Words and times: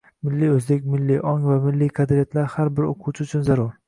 Milliy 0.27 0.51
oʻzlik, 0.53 0.85
milliy 0.93 1.19
ong 1.31 1.45
va 1.49 1.57
milliy 1.65 1.91
qadriyatlar 1.99 2.47
har 2.55 2.73
bir 2.81 2.89
oʻquvchi 2.89 3.27
uchun 3.27 3.45
zarur 3.51 3.71